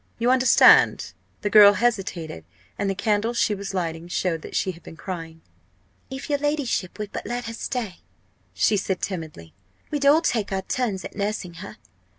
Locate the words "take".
10.21-10.51